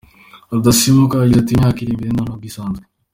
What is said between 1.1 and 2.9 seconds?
yagize ati “Imyaka iri imbere ntabwo isanzwe.